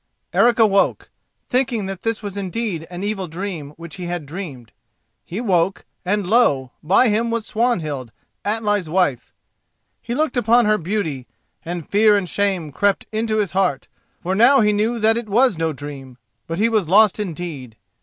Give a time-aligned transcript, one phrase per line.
[0.33, 1.11] Eric awoke,
[1.47, 4.71] thinking that this was indeed an evil dream which he had dreamed.
[5.23, 6.71] He woke, and lo!
[6.81, 8.11] by him was Swanhild,
[8.43, 9.31] Atli's wife.
[10.01, 11.27] He looked upon her beauty,
[11.63, 13.87] and fear and shame crept into his heart,
[14.23, 17.75] for now he knew that it was no dream, but he was lost indeed.